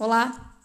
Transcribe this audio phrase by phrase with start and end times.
[0.00, 0.56] Olá,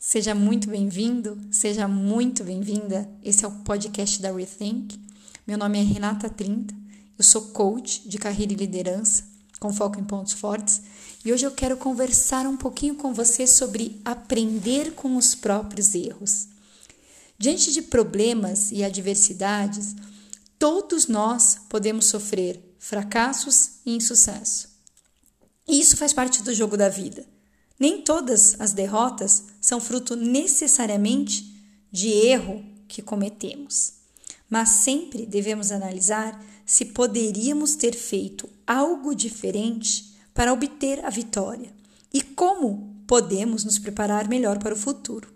[0.00, 3.06] seja muito bem-vindo, seja muito bem-vinda.
[3.22, 4.98] Esse é o podcast da Rethink.
[5.46, 6.74] Meu nome é Renata Trinta,
[7.18, 9.24] eu sou coach de carreira e liderança,
[9.60, 10.80] com foco em pontos fortes,
[11.22, 16.48] e hoje eu quero conversar um pouquinho com você sobre aprender com os próprios erros.
[17.38, 19.94] Diante de problemas e adversidades,
[20.58, 24.66] todos nós podemos sofrer fracassos e insucesso.
[25.68, 27.26] E isso faz parte do jogo da vida.
[27.78, 31.54] Nem todas as derrotas são fruto necessariamente
[31.92, 33.92] de erro que cometemos,
[34.50, 41.72] mas sempre devemos analisar se poderíamos ter feito algo diferente para obter a vitória
[42.12, 45.32] e como podemos nos preparar melhor para o futuro.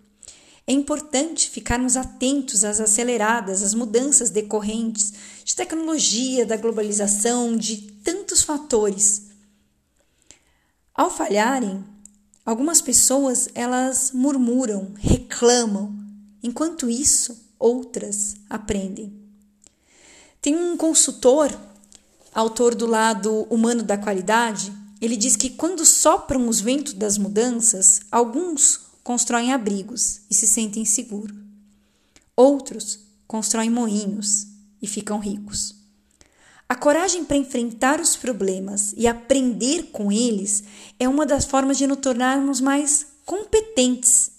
[0.66, 5.13] É importante ficarmos atentos às aceleradas, às mudanças decorrentes
[5.45, 9.29] de tecnologia, da globalização, de tantos fatores.
[10.95, 11.85] Ao falharem,
[12.45, 15.96] Algumas pessoas elas murmuram, reclamam,
[16.43, 19.12] enquanto isso outras aprendem.
[20.40, 21.57] Tem um consultor,
[22.34, 28.01] autor do lado humano da qualidade, ele diz que quando sopram os ventos das mudanças,
[28.10, 31.37] alguns constroem abrigos e se sentem seguros.
[32.37, 34.46] Outros constroem moinhos
[34.80, 35.82] e ficam ricos.
[36.73, 40.65] A coragem para enfrentar os problemas e aprender com eles
[40.98, 44.30] é uma das formas de nos tornarmos mais competentes.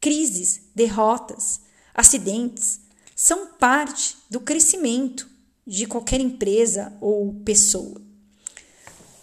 [0.00, 1.58] Crises, derrotas,
[1.92, 2.78] acidentes
[3.16, 5.28] são parte do crescimento
[5.66, 8.00] de qualquer empresa ou pessoa.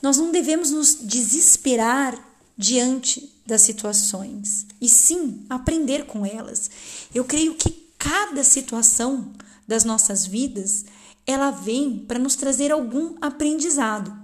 [0.02, 2.22] Nós não devemos nos desesperar
[2.58, 6.70] diante das situações e sim aprender com elas.
[7.14, 9.32] Eu creio que cada situação
[9.66, 10.84] das nossas vidas
[11.26, 14.16] ela vem para nos trazer algum aprendizado.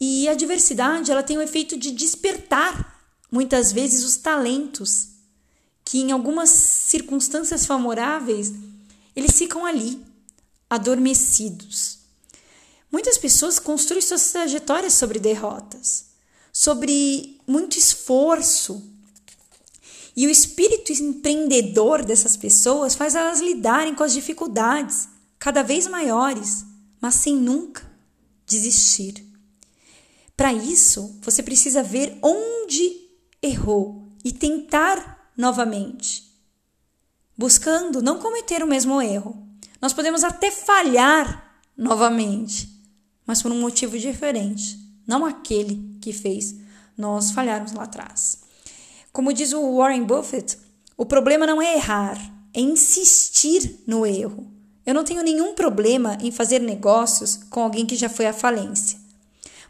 [0.00, 2.98] E a diversidade, ela tem o efeito de despertar
[3.30, 5.08] muitas vezes os talentos
[5.84, 8.52] que em algumas circunstâncias favoráveis
[9.14, 10.00] eles ficam ali,
[10.68, 11.98] adormecidos.
[12.90, 16.06] Muitas pessoas construem suas trajetórias sobre derrotas,
[16.52, 18.82] sobre muito esforço.
[20.16, 25.08] E o espírito empreendedor dessas pessoas faz elas lidarem com as dificuldades
[25.40, 26.64] cada vez maiores,
[27.00, 27.82] mas sem nunca
[28.46, 29.26] desistir.
[30.36, 33.08] Para isso, você precisa ver onde
[33.42, 36.30] errou e tentar novamente,
[37.36, 39.48] buscando não cometer o mesmo erro.
[39.80, 42.68] Nós podemos até falhar novamente,
[43.26, 46.54] mas por um motivo diferente, não aquele que fez
[46.96, 48.40] nós falharmos lá atrás.
[49.10, 50.58] Como diz o Warren Buffett,
[50.98, 52.18] o problema não é errar,
[52.52, 54.49] é insistir no erro.
[54.84, 58.98] Eu não tenho nenhum problema em fazer negócios com alguém que já foi à falência.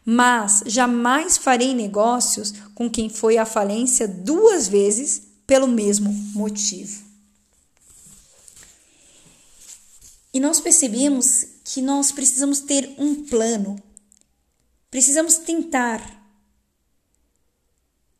[0.04, 7.04] Mas jamais farei negócios com quem foi à falência duas vezes pelo mesmo motivo.
[10.32, 13.76] E nós percebemos que nós precisamos ter um plano,
[14.90, 16.20] precisamos tentar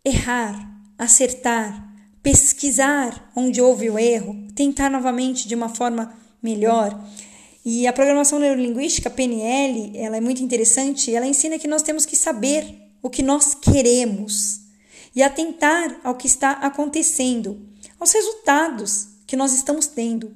[0.05, 0.55] errar,
[0.99, 1.89] acertar,
[2.23, 6.99] pesquisar onde houve o erro, tentar novamente de uma forma melhor.
[7.65, 12.17] E a programação neurolinguística, PNL, ela é muito interessante, ela ensina que nós temos que
[12.17, 14.61] saber o que nós queremos
[15.15, 17.61] e atentar ao que está acontecendo,
[17.99, 20.35] aos resultados que nós estamos tendo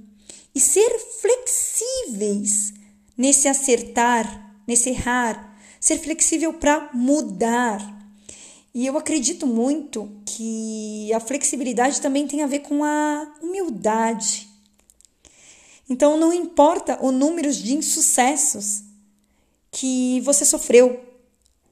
[0.54, 0.88] e ser
[1.20, 2.72] flexíveis
[3.16, 7.80] nesse acertar, nesse errar, ser flexível para mudar.
[8.72, 14.48] E eu acredito muito que a flexibilidade também tem a ver com a humildade.
[15.88, 18.82] Então não importa o número de insucessos
[19.70, 21.02] que você sofreu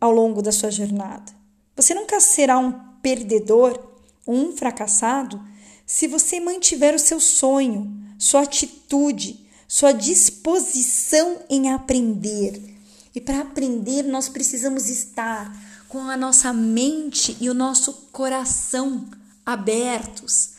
[0.01, 1.33] ao longo da sua jornada.
[1.77, 3.93] Você nunca será um perdedor
[4.27, 5.43] um fracassado
[5.85, 12.77] se você mantiver o seu sonho, sua atitude, sua disposição em aprender.
[13.15, 15.55] E para aprender, nós precisamos estar
[15.89, 19.07] com a nossa mente e o nosso coração
[19.45, 20.53] abertos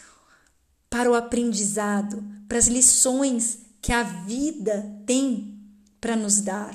[0.90, 5.58] para o aprendizado, para as lições que a vida tem
[6.00, 6.72] para nos dar.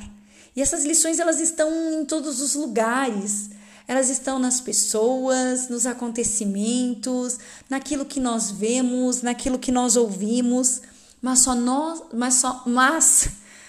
[0.56, 3.50] E essas lições elas estão em todos os lugares.
[3.86, 7.38] Elas estão nas pessoas, nos acontecimentos,
[7.70, 10.82] naquilo que nós vemos, naquilo que nós ouvimos,
[11.22, 13.28] mas só nós, mas só, mas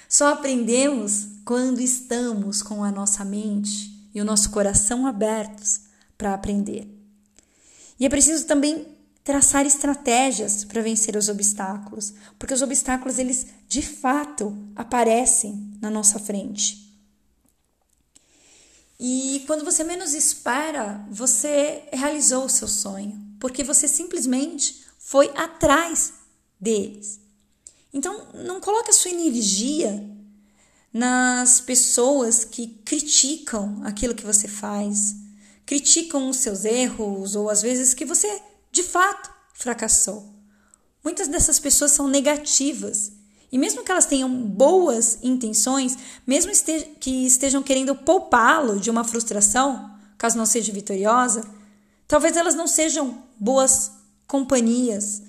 [0.10, 5.82] só aprendemos quando estamos com a nossa mente e o nosso coração abertos
[6.18, 6.88] para aprender.
[8.00, 8.98] E é preciso também
[9.30, 16.18] traçar estratégias para vencer os obstáculos, porque os obstáculos eles de fato aparecem na nossa
[16.18, 17.00] frente.
[19.00, 26.12] E quando você menos espera, você realizou o seu sonho, porque você simplesmente foi atrás
[26.60, 27.20] deles.
[27.94, 30.10] Então, não coloque a sua energia
[30.92, 35.16] nas pessoas que criticam aquilo que você faz,
[35.68, 40.34] criticam os seus erros ou às vezes que você de fato fracassou.
[41.04, 43.12] Muitas dessas pessoas são negativas
[43.52, 46.52] e mesmo que elas tenham boas intenções, mesmo
[47.00, 51.44] que estejam querendo poupá-lo de uma frustração, caso não seja vitoriosa,
[52.08, 53.92] talvez elas não sejam boas
[54.28, 55.24] companhias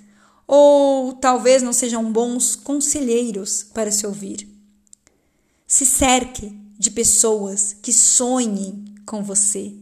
[0.46, 4.48] ou talvez não sejam bons conselheiros para se ouvir.
[5.66, 9.72] Se cerque de pessoas que sonhem com você,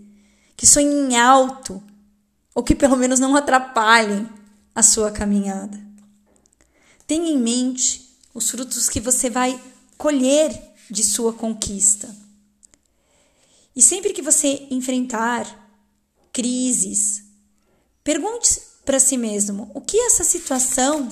[0.57, 1.83] que sonhem alto
[2.59, 4.29] ou que pelo menos não atrapalhem
[4.75, 5.81] a sua caminhada.
[7.07, 9.63] Tenha em mente os frutos que você vai
[9.97, 10.61] colher
[10.91, 12.13] de sua conquista.
[13.77, 15.47] E sempre que você enfrentar
[16.33, 17.23] crises,
[18.03, 21.09] pergunte para si mesmo o que essa situação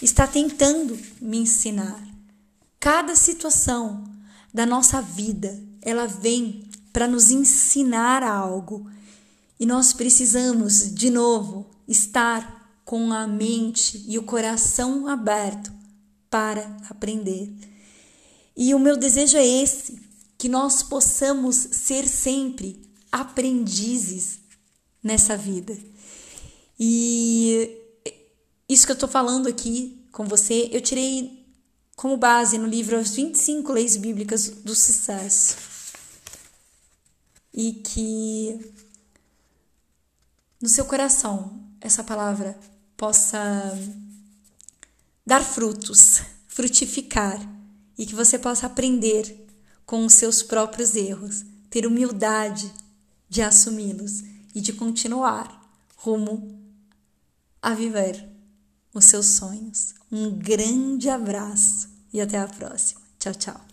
[0.00, 2.00] está tentando me ensinar.
[2.78, 4.04] Cada situação
[4.54, 8.88] da nossa vida, ela vem para nos ensinar algo.
[9.58, 15.72] E nós precisamos, de novo, estar com a mente e o coração aberto
[16.30, 17.52] para aprender.
[18.56, 19.98] E o meu desejo é esse:
[20.38, 24.38] que nós possamos ser sempre aprendizes
[25.02, 25.76] nessa vida.
[26.78, 27.70] E
[28.68, 31.44] isso que eu estou falando aqui com você, eu tirei
[31.94, 35.56] como base no livro As 25 Leis Bíblicas do Sucesso.
[37.54, 38.74] E que
[40.60, 42.58] no seu coração essa palavra
[42.96, 43.38] possa
[45.24, 47.38] dar frutos, frutificar
[47.98, 49.46] e que você possa aprender
[49.84, 52.72] com os seus próprios erros, ter humildade
[53.28, 54.22] de assumi-los
[54.54, 55.62] e de continuar
[55.96, 56.58] rumo
[57.60, 58.28] a viver
[58.94, 59.94] os seus sonhos.
[60.10, 63.00] Um grande abraço e até a próxima.
[63.18, 63.65] Tchau, tchau.